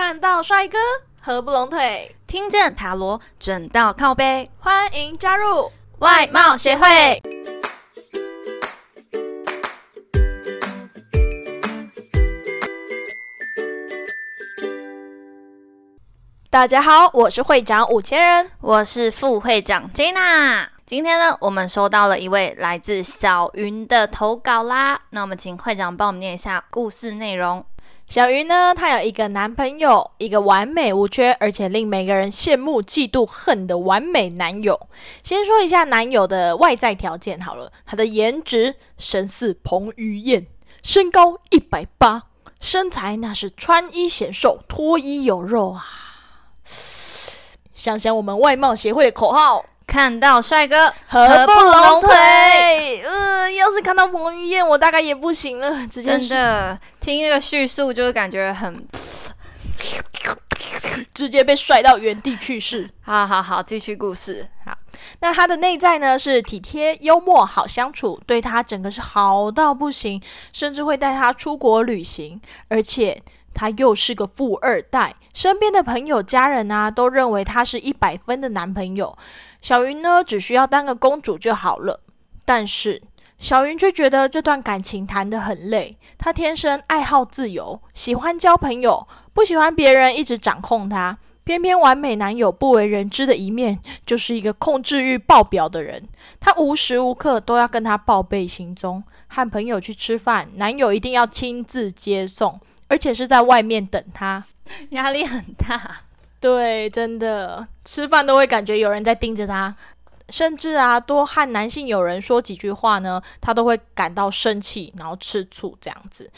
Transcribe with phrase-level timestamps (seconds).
[0.00, 0.78] 看到帅哥
[1.20, 7.20] 合不拢腿，听见塔罗准到靠背，欢迎加入外貌协会。
[16.48, 20.68] 大家好，我是会长五千人，我是副会长 Jana。
[20.86, 25.00] 今天呢，我们收到了一位来自小云的投稿啦。
[25.10, 27.66] 那我们请会长帮我们念一下故事内容。
[28.08, 34.88] 小云呢，她有一个男朋友，一个完美无缺，而且令每个人羡慕、嫉妒、恨的完美男友。
[35.22, 40.46] 先说一下男友的外在条件好了，他的颜值神似彭于晏，
[40.82, 42.22] 身高一百八，
[42.58, 45.84] 身材那是穿衣显瘦，脱衣有肉啊。
[47.74, 53.02] 想想我们外貌协会的口号，看到帅哥合不拢腿。
[53.04, 55.84] 嗯，要是看到彭于晏，我大概也不行了。
[55.88, 58.86] 直接真的听那个叙述，就是感觉很，
[61.14, 62.88] 直接被甩到原地去世。
[63.00, 64.46] 好好好，继续故事。
[64.66, 64.76] 好，
[65.20, 73.22] 那他的内在呢是体贴、幽默、好相处，对他整个是好到不行，甚至会带他出国旅行，而且。
[73.54, 79.18] 他又是个富二代，身边的朋友、家人啊，都认为他是一百分的男朋友。
[79.60, 82.00] 小云呢，只需要当个公主就好了。
[82.44, 83.02] 但是
[83.38, 85.96] 小云却觉得这段感情谈得很累。
[86.16, 91.18] 她天生爱好自由，喜欢交朋友，不喜欢别人一直掌控她。
[91.44, 96.06] 偏偏完美男友不为人知的一面，就是一个控制欲爆表的人。
[96.38, 102.60] 他无时无刻都要跟他报备行踪，和朋友去吃饭，男友一定要亲自接送。
[102.88, 104.44] 而且是在外面等他，
[104.90, 106.07] 压力很大。
[106.40, 109.74] 对，真的吃饭都会感觉有人在盯着他，
[110.28, 116.30] 甚至啊，多和男性友人说几句话呢，他都会感到生气，然后吃醋这样子。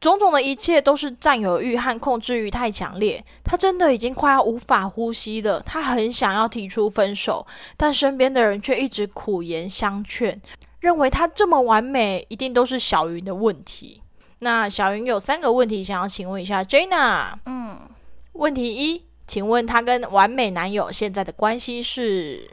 [0.00, 5.60] 种种的一切都是占有欲和控制欲太强烈，他真的已经快要无法呼吸了。
[5.60, 10.38] 他很想要提出分手，但身边的人却一直苦言相劝，
[10.80, 14.02] 认为他这么完美，一定都是小云的问题。
[14.40, 17.32] 那小云有三个问题想要请问一下 Jana。
[17.46, 17.88] 嗯，
[18.32, 22.50] 问题一，请问她跟完美男友现在的关系是？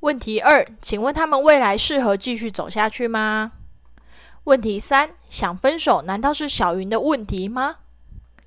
[0.00, 3.52] 问题二，请问他们未来适合继续走下去吗？
[4.44, 7.76] 问题三，想分手难道是小云的问题吗？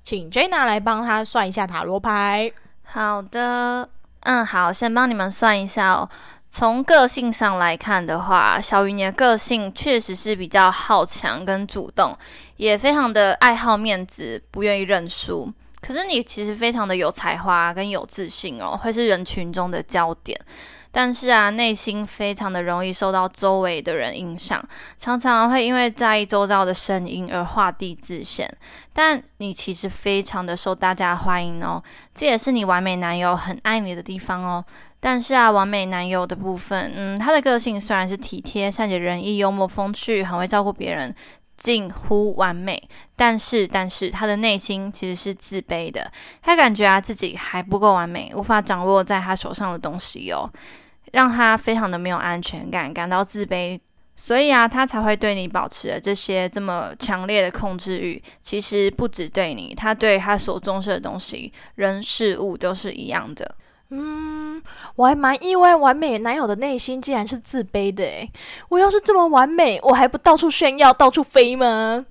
[0.02, 2.50] 请 Jana 来帮他算一下塔罗牌。
[2.82, 3.88] 好的，
[4.20, 6.10] 嗯，好，先帮你们算一下哦。
[6.50, 12.18] 从个性上来看的话，小云的个性确实是比较好强跟主动，
[12.56, 15.52] 也非常的爱好面子，不愿意认输。
[15.84, 20.40] 可是你其实非常的有才华跟有自信哦，会是人群中的焦点。
[20.90, 24.64] 但是啊，内心非常的容易受到周围的人影响，
[24.96, 28.48] 常常会因为在意周遭的声音而画地自限。
[28.94, 31.82] 但你其实非常的受大家欢迎哦，
[32.14, 34.64] 这也是你完美男友很爱你的地方哦。
[35.00, 41.14] 但是啊，完美男友的部分，嗯，他的个性虽然是体贴、善解人意、幽默风趣，很会照顾别人，
[41.56, 42.82] 近乎完美。
[43.16, 46.10] 但是，但是他的内心其实是自卑的，
[46.42, 50.50] 他感觉啊自己还不够完美，无法掌握在他手上的东西哦。
[51.12, 53.78] 让他非常的没有安全感，感到自卑，
[54.16, 58.20] 所以啊，他才会对你保持这些这么强烈的控制欲。
[58.40, 63.54] 其实不止对你，他对他所重视的东西、人事物都是一样的。
[63.90, 64.60] 嗯，
[64.96, 68.04] 我还蛮意外，完美男友的内心竟然是自卑的。
[68.04, 68.30] 诶，
[68.68, 72.06] 我要是这么完美，我还不到处炫耀、到处飞吗？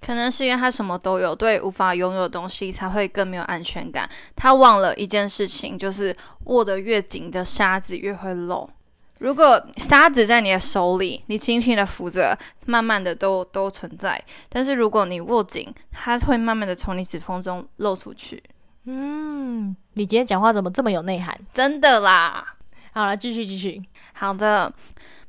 [0.00, 4.08] 可能是因为他什么都有，对无法拥有的东西才会更没有安全感。
[4.36, 8.68] 他忘了一件事情，就是握得越紧的沙子越会漏。
[9.18, 14.22] 如果沙子在你的手里，你轻轻的扶着，慢慢的都都存在。
[14.48, 18.40] 但是如果你握紧，它会慢慢的从你指缝中漏出去。
[18.90, 21.38] 嗯，你今天讲话怎么这么有内涵？
[21.52, 22.54] 真的啦。
[22.94, 23.82] 好了，继续继续。
[24.14, 24.72] 好的。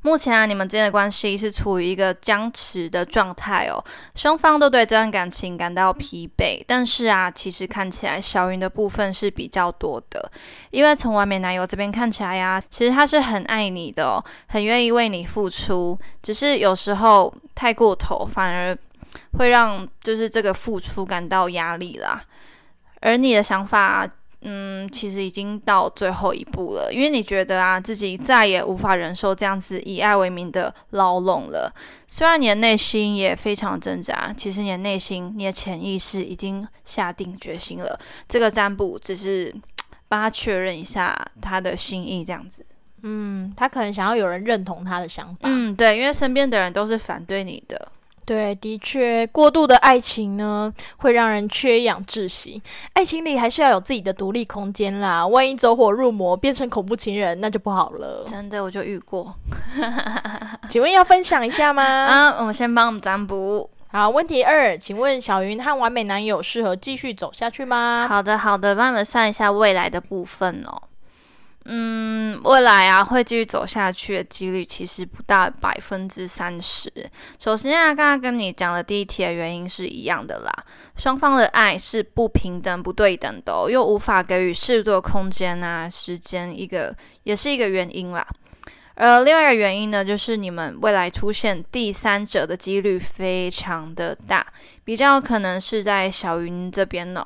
[0.02, 3.84] 目前啊，你们之间的关系是处于一个僵持的状态哦，
[4.16, 6.64] 双方都对这段感情感到疲惫。
[6.66, 10.32] 但是啊，其实看起来小云的部分是比较多的，
[10.72, 18.78] 因为从完美男友这边看起来呀，其实他是很爱你的，很愿意为你付出，只是有时候太过头，反而
[19.38, 22.24] 会让就是这个付出感到压力啦。
[23.00, 24.10] 而你的想法。
[24.42, 31.70] 嗯，其实已经到最后一步了，因为你觉得啊，自己再也无法忍受这样子以爱为名的牢笼了。
[32.08, 38.00] 虽然你的内心也非常挣扎，其实你的内心、你的潜意识已经下定决心了。
[38.30, 39.54] 这个占卜只是
[40.08, 42.66] 帮他确认一下他的心意，这样子。
[43.02, 45.50] 嗯，他可能想要有人认同他的想法。
[45.50, 47.92] 嗯，对，因为身边的人都是反对你的。
[48.30, 52.62] 对，的确，过度的爱情呢，会让人缺氧窒息。
[52.94, 55.26] 爱情里还是要有自己的独立空间啦。
[55.26, 58.24] 万一走火入魔，变成恐怖情人，那就不好了。
[58.28, 59.34] 真的，我就遇过。
[60.70, 61.82] 请问要分享一下吗？
[61.84, 63.68] 啊， 我们先帮我们占卜。
[63.92, 68.06] 好，问题二，请问小云和完美男友适合继续走下去吗？
[68.08, 70.80] 好的，好的，帮你们算一下未来的部分哦。
[71.66, 76.92] 嗯，未来啊会继续走下去的几率其实不到百分之三十。
[77.38, 80.52] 首先啊，刚刚跟你讲的第一题的原因是一样的啦，
[80.98, 88.26] 双方的爱是不平等、不对等的，又无法给予适度的空间啊、时间，一个也是一个原因啦。
[88.96, 94.46] 呃，另外一个原因呢，就是你们未来出现第三者的几率非常的大，
[94.84, 97.26] 比较可能是在小云这边呢。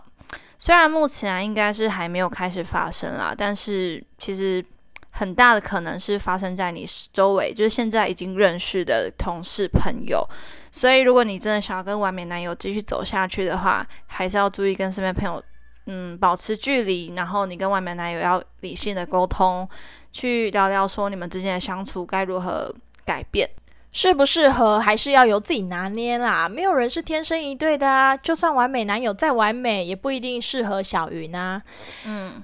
[0.64, 4.64] 虽然目前应该是还没有开始发生啦，但是其实
[5.10, 10.26] 很大的可能是发生在你周围，就是现在已经认识的同事朋友。
[10.72, 15.44] 所以，如果你真的想要跟完美男友继续走下去的话，还是要注意跟身边朋友
[15.88, 19.68] 嗯保持距离，然后你跟完美男友要理性的沟通，
[20.14, 22.74] 去聊聊说你们之间的相处该如何
[23.04, 23.50] 改变。
[23.94, 28.18] 适不适合还是要由自己拿捏啦，没有人是天生一对的啊。
[28.18, 31.62] 就算完美男友再完美，也不一定适合小云啊。
[32.06, 32.44] 嗯，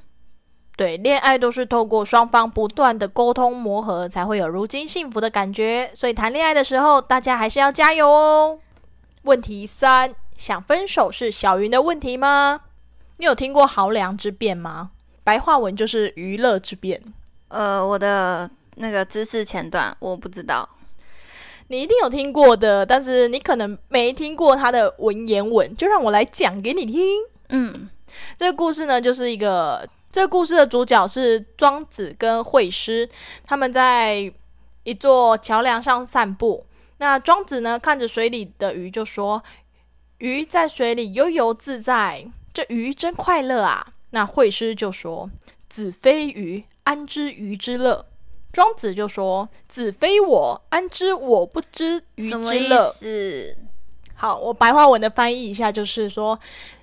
[0.78, 5.90] 对，恋爱都是透过双方不断的沟通磨合，才会有如今幸福的感觉。
[5.96, 8.60] 所以谈恋爱的时候，大家还是要加油哦。
[9.24, 12.62] 问题三：想分手是小云的问题吗？
[13.18, 14.92] 你有听过豪良之辩吗？
[15.24, 17.01] 白话文就是娱乐之辩。
[17.48, 20.69] 呃，我的那个知识前段我不知道。
[21.71, 27.04] 你一定有听过的，但是你可能没听过他的文言文，就让我来讲给你听。
[27.50, 27.88] 嗯，
[28.36, 33.07] 这个故事呢，就是一个这个故事的主角是庄子跟惠施，
[33.45, 34.33] 他们在
[34.83, 36.66] 一座桥梁上散步。
[36.98, 39.44] 那庄子呢，看着水里的鱼，就说
[40.18, 45.30] ：“鱼在水里悠游自在，这鱼真快乐啊。”那惠施就说
[45.69, 48.07] ：“子非鱼，安知鱼之乐？”
[48.51, 52.92] 庄子就说：“子非我，安知我不知鱼之乐？”
[54.16, 56.38] 好，我白话文的翻译一下，就是说，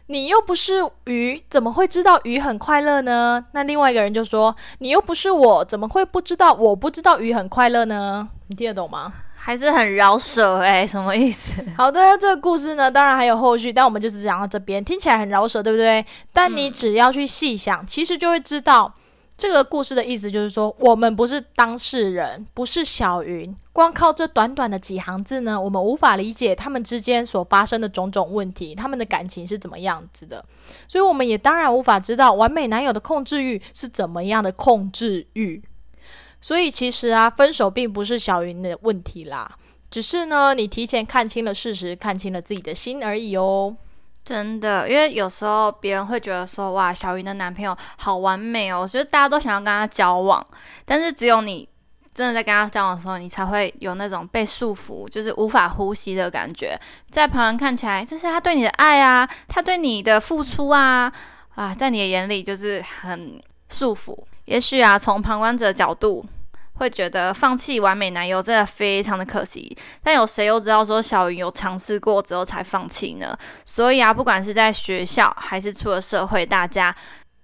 [0.07, 3.45] 你又不是鱼，怎么会知道鱼很快乐呢？
[3.53, 9.13] 那另外一个人就说：“你又不是我，怎么会不知道我不知道鱼很快乐呢？”你听得懂吗？
[9.35, 11.63] 还是很饶舌哎，什么意思？
[11.77, 16.05] 好的，这个故事呢，当然还有后续，但我们就只讲到这边，听起来很饶舌，对不对？
[16.33, 18.95] 但你只要去细想，其实就会知道。
[19.39, 30.43] 这个故事的意思就是说，我们不是当事人，不是小云，光靠这短短的几行字呢，我们无法理解他们之间所发生的种种问题，他们的感情是怎么样子的，
[30.89, 35.63] 所以我们也当然无法知道完美男友的控制欲是怎么样的控制欲。
[36.41, 39.59] 所以其实啊，分手并不是小云的问题啦，
[39.91, 43.77] 只是呢，你提前看清了事实，看清了自己的心而已哦。
[44.27, 50.45] 真的，因为有时候别人会觉得说，哇，小云的男朋友好完美哦，所以大家都想要跟他交往。
[50.85, 51.69] 但是只有你
[52.13, 56.77] 真的在跟他交往的时候，你才会有那种被束缚，就是无法呼吸的感觉。
[57.09, 61.13] 在旁人看起来，这是他对你的爱啊，他对你的付出啊，
[61.55, 64.19] 啊，在你的眼里就是很束缚。
[64.47, 66.27] 也许啊，从旁观者角度。
[66.77, 73.37] 会觉得放弃完美男友真的非常的可惜，但有谁又知道说小云有尝试过之后才放弃呢？
[73.65, 76.95] 所以啊，不管是在学校还是出了社会，大家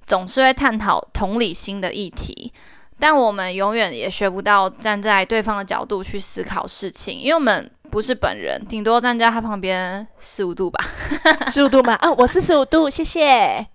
[0.06, 2.53] 总是会探讨同理心的议题，
[2.98, 10.84] 但我们永远也学不到站在对方的角度去思考事情，因为我们不是本人，顶多站在他旁边十五度吧，
[11.51, 11.94] 十五度吗？
[11.94, 13.67] 啊，我四十五度，谢谢。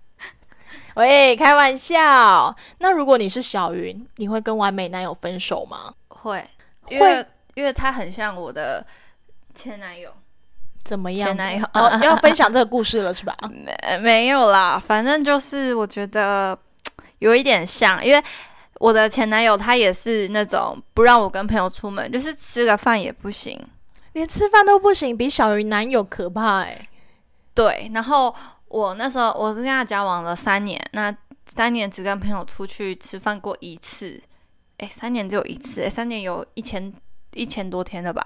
[0.98, 2.56] 喂，开玩笑。
[2.80, 5.94] 那如果你是小云，你会跟完美男友分手吗？
[6.08, 6.44] 会，
[6.90, 7.24] 因为
[7.54, 8.84] 因为他很像我的
[9.54, 10.12] 前男友。
[10.84, 11.28] 怎么样？
[11.28, 13.38] 前男友哦，要分享这个故事了是吧？
[13.48, 16.58] 没没有啦，反正就是我觉得
[17.20, 18.24] 有一点像，因为
[18.80, 23.64] 我的前男友他也是那种不让我跟朋友出门，就是吃个饭也不行，
[24.14, 26.90] 连吃饭都不行，比小云男友可怕哎。
[27.54, 28.34] 对，然后。
[28.70, 34.22] 我那时候我是跟他交往了三年，那三年只跟朋友出去吃饭过一次，
[34.78, 36.94] 诶，三年只有一次，诶，三年有一千
[37.34, 38.26] 一千多天了吧，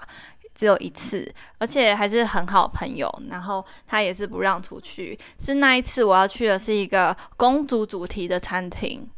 [0.54, 9.08] 只有一次，而且还是很好朋友，然后他也是不让出去，是那一次我要去的是一个公主主题的餐厅，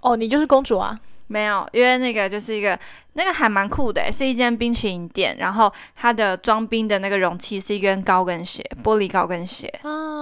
[0.00, 0.98] 哦，你就是公主啊。
[1.28, 2.78] 没有，因为那个就是一个
[3.14, 9.66] 那个还蛮酷的，是一间冰淇淋店，然后它的装冰的那个容器是一根高跟鞋，玻璃高跟鞋。
[9.82, 10.15] 哦，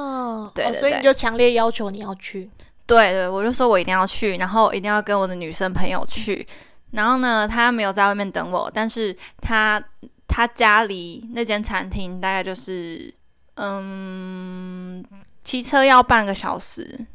[0.54, 2.50] 对，所以你就强烈要求你要去。
[2.86, 6.46] 对对，我就说我一定要去，然后一定要跟我的女生朋友去。
[6.92, 9.82] 然后呢，他没有在外面等我，但是他。
[10.26, 13.14] 他家离那间餐厅大概就是
[13.54, 15.04] 嗯，
[15.44, 17.06] 骑车要半个小时。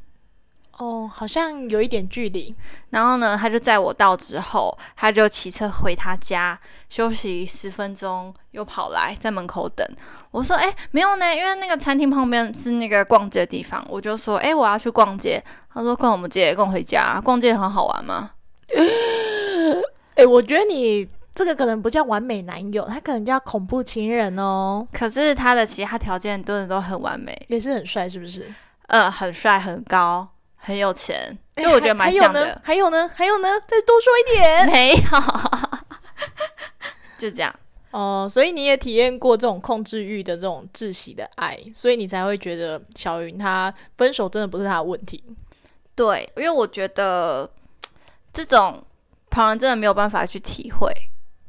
[0.79, 2.55] 哦，好像有一点距离。
[2.89, 9.85] 然后呢，他就载我到之后，他就骑车回他家休息十分钟，又跑来在门口等。
[10.31, 15.43] 我说：“哎，没有呢，因为那个餐厅旁边是那个逛街的地方。”我就说：“哎，我要去逛街。”
[15.73, 17.19] 他说：“逛我们街，跟我回家。
[17.21, 18.31] 逛街很好玩吗？”
[20.15, 24.87] 哎，我觉得你这个可能不叫完美男友，他可能叫恐怖情人哦。
[24.93, 28.49] 可是他的其他条件都是都很完美，也是很帅，是不是？
[28.87, 30.27] 呃，很帅，很高。
[30.59, 32.61] 很有钱，就我觉得蛮像的。
[32.63, 33.09] 还有呢？
[33.15, 33.47] 还有呢？
[33.65, 34.67] 再多说一点。
[34.69, 34.99] 没有，
[37.17, 37.53] 就这样。
[37.91, 45.23] 哦，所以你也体验过这种控制欲的这种窒息的爱，所以你才会觉得小云她分手真的不是她的问题。
[45.95, 47.49] 对，因为我觉得
[48.31, 48.83] 这种
[49.29, 50.91] 旁人真的没有办法去体会。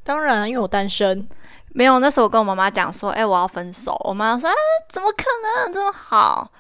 [0.03, 1.29] 当然，因为我单身，
[1.75, 1.99] 没有。
[1.99, 4.55] 那时候我跟我妈妈讲说：“哎，我要分手。”我妈说：“啊，
[4.89, 6.51] 怎么可能这么好？”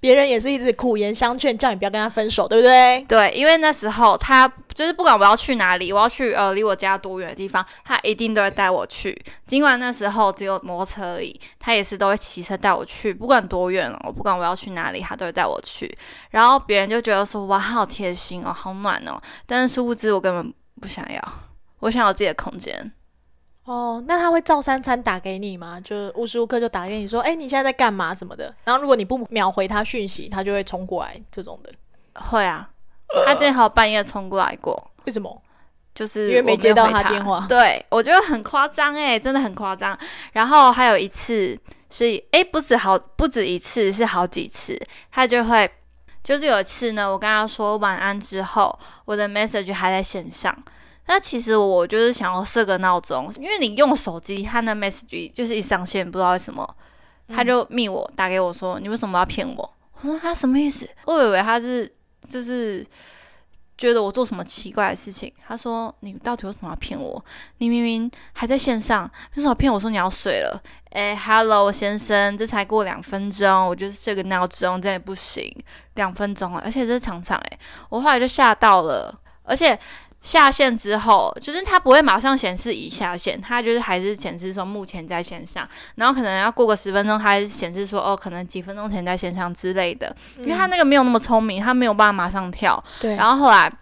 [0.00, 3.04] 别人也是一直苦言相劝，叫你不要跟他分手，对不对？
[3.08, 9.20] 对，因为那时候他就是不管我要去哪里，我要去呃离我家多远的地方，他一定都会带我去。
[9.46, 15.96] 尽管那时候只有摩托车而已，他也是都会骑车带我去，不管多远哦，不管我要去哪里，他都会带我去。
[16.30, 19.20] 然后别人就觉得说哇，好贴心哦，好暖哦。
[19.46, 21.20] 但是殊不知我根本不想要，
[21.80, 22.92] 我想要自己的空间。
[23.68, 25.78] 哦，那他会照三餐打给你吗？
[25.78, 28.54] 就无时无刻就打给你说，哎，你现在在干嘛什么的？
[28.64, 31.70] 然后如果你不秒回他讯息，他就会冲过来这种的。
[32.14, 32.70] 会啊，
[33.26, 34.90] 他之前还有半夜冲过来过。
[35.04, 35.42] 为什么？
[35.94, 37.44] 就是因为没接到他电话。
[37.46, 39.98] 对，我觉得很夸张哎，真的很夸张。
[40.32, 41.58] 然后还有一次
[41.90, 45.70] 是，哎，不止好，不止一次，是好几次，他就会，
[46.24, 50.56] 就是有一次呢，我跟他说晚安之后，我的 message 还在线上。
[51.10, 56.76] 那其实我就是想要设个闹钟，因为你用手机，他的 message 就是一上线，不知道为什么，
[57.28, 59.74] 他就密我打给我说，你为什么要骗我？
[59.94, 60.86] 我说他什么意思？
[61.06, 61.90] 我以为他是
[62.28, 62.86] 就是
[63.78, 65.32] 觉得我做什么奇怪的事情。
[65.46, 67.24] 他说你到底为什么要骗我？
[67.56, 70.62] 你明明还在线上，为什么骗我说你要睡了？
[70.90, 75.50] 哎，Hello 先生，这才过两分钟，我就是设个闹钟，这样也不行，
[75.94, 79.78] 两分钟了，而且这是常常哎，我后来就吓到了，而且。
[80.20, 90.14] 下线之后，就是它不会马上显示已下线，它就是还是显示说目前在线上，然后可能要过个十分钟，它还是显示说哦，可能几分钟前在线上之类的。
[90.38, 92.82] 因为它那个没有那么聪明，它没有办法马上跳。
[93.00, 93.14] 对。
[93.16, 93.72] 然后后来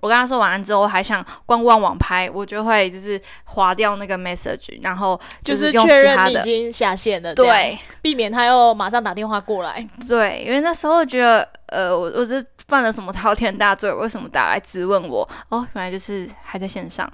[0.00, 9.88] 我跟他说晚安之后，我还想逛逛网拍，我就会就是划掉那个 message，然后就是确认已经下线了，对，避免他又马上打电话过来。
[10.06, 12.44] 对，因为那时候觉得呃，我我是。
[12.68, 13.90] 犯了什么滔天大罪？
[13.90, 15.26] 为什么打来质问我？
[15.48, 17.10] 哦，原来就是还在线上，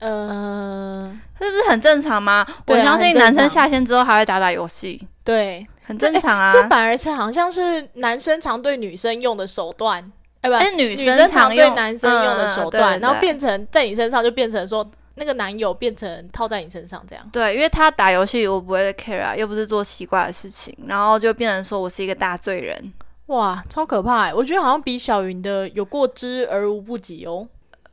[0.00, 2.46] 呃，是不是很正常吗？
[2.66, 6.52] 我相信男生下线之后还会打打游戏，对，很正常啊。
[6.52, 17.28] 这反而是好像是男生常对女生用的手段，哎，不，女生常对男生用的手段，然后变成在你身上就变成说那个男友变成套在你身上这样。
[17.30, 22.92] 对，因为他打游戏我不会 care 啊，又不是做奇怪的事情，然后就变成说我是一个大罪人。
[23.26, 24.34] 哇，超可怕！
[24.34, 27.46] 我觉得好像比小云的有过之而无不及哦。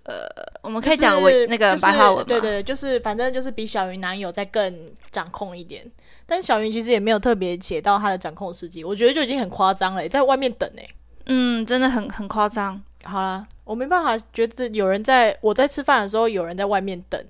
[0.03, 0.25] 呃，
[0.61, 5.85] 我们可以讲为那个白话文对对，就是反正就是比小云男友再更掌控一点。
[6.25, 10.81] 但小云其实也没有特别写到他的掌控时机，我觉得就已经很夸张了，在外面等呢。
[11.27, 12.81] 嗯，真的很很夸张。
[13.03, 17.23] 好了，我没办法，觉得有人在我在吃饭的时候，有人在外面等。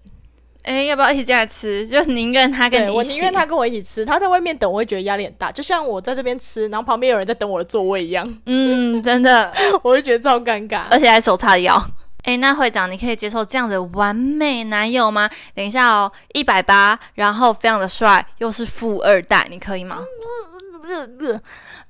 [0.64, 1.88] 哎，要不要一起进来吃？
[1.88, 4.04] 就宁愿他跟你我宁愿他跟我一起吃。
[4.04, 5.52] 他在外面等，我会觉得压力很大。
[5.52, 8.38] 就像我在这边吃，然后旁边有人在等我的座位一样。
[8.46, 11.82] 嗯，真的， 我会觉得超尴尬，而且还手叉腰。
[12.24, 15.30] 哎，那会长，你可以接受这样的完美男友吗？
[15.56, 19.96] 等一下哦，一百八，然后非常的帅，又是富二代，你可以吗？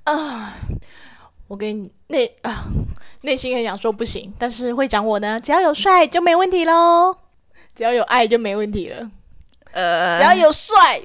[0.04, 0.54] 啊，
[1.48, 2.66] 我给你内啊，
[3.22, 7.16] 内心很想说不行，但是会长我呢，只要有帅就没问题喽。
[7.74, 9.10] 只要有爱就没问题了，
[9.72, 11.00] 呃，只要有帅，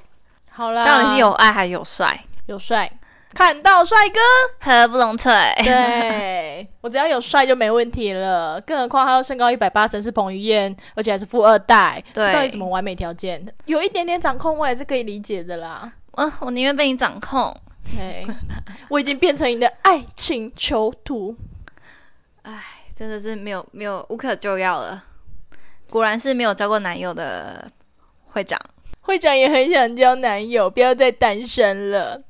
[0.50, 2.90] 好了，当然是有爱还有帅，有帅，
[3.34, 4.18] 看到帅哥。
[4.60, 5.32] 合不拢腿。
[5.62, 6.66] 对。
[6.80, 13.46] 我只要有帅就没问题了，更何况他要身高一百八，真是彭于晏，而且还是富二代，对，到底什么完美条件？
[13.66, 15.92] 有一点点掌控，我也是可以理解的啦。
[16.12, 17.54] 嗯，我宁愿被你掌控。
[17.84, 18.26] 对，
[18.88, 21.36] 我已经变成你的爱情囚徒。
[22.42, 22.62] 哎，
[22.96, 25.04] 真的是没有没有无可救药了。
[25.90, 27.70] 果然是没有交过男友的
[28.28, 28.58] 会长，
[29.02, 32.22] 会长也很想交男友，不要再单身了。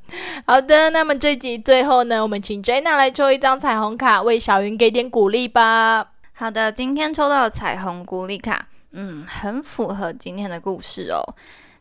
[0.47, 6.11] 好的，那么这集最后呢，我们请 Jenna 来抽一张彩虹卡，为小云给点鼓励吧。
[6.33, 11.23] 好的，今天抽到的彩虹鼓励卡，嗯，很符合今天的故事哦。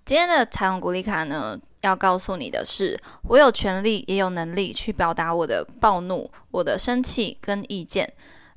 [0.05, 8.11] 今天的彩虹鼓励卡呢，要告诉你的是，我有权利也有能力去表达我的暴怒、我的生气跟意见，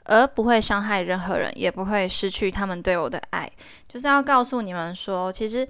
[0.05, 3.51] 而不会伤害任何人，也不会失去他们对我的爱。
[3.89, 5.67] 就是要告诉你们说，其实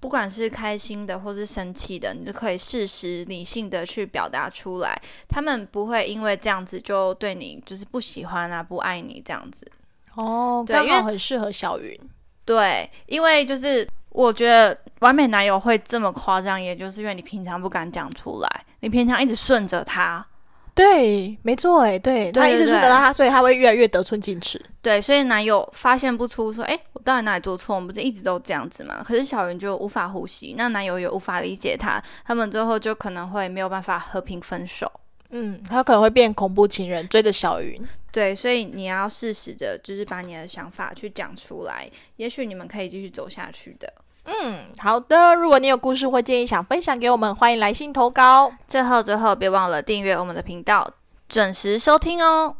[0.00, 4.98] 不管是开心的或是生气的，你都可以适时理性的去表达出来，
[5.28, 9.66] 他们不会因为这样子就对你就是不喜欢啊、不爱你这样子。
[10.14, 11.98] 哦，对因为很适合小云。
[12.44, 13.86] 对，因为就是
[14.16, 20.26] 我觉得完美男友会这么夸张，也就是因为你平常不敢讲出来，你平常一直顺着他，
[20.74, 24.58] 对，没错，哎，对他一直对对顺着他，所以他会越来越得寸进尺。
[24.80, 27.74] 对，所以男友发现不出说，哎，我到底哪里做错？
[27.74, 29.02] 我们不是一直都这样子吗？
[29.04, 34.90] 可是小云就无法呼吸，那男友也无法理解他，他们最后就可能会没有办法和平分手。
[35.30, 37.86] 嗯，他可能会变恐怖情人，追着小云。
[38.12, 43.92] 对，所以你要适时的，就是把你的想法去讲出来，也许你们可以继续走下去的。
[44.26, 45.34] 嗯，好的。
[45.34, 48.52] 如果你有故事或建议想分享给我们，欢迎来信投稿。
[48.66, 50.90] 最后，最后别忘了订阅我们的频道，
[51.28, 52.56] 准时收听哦。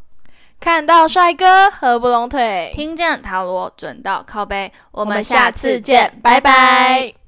[0.59, 7.26] 看到帅哥合不拢腿，听见塔罗准到靠背，我我们们下次见，拜拜。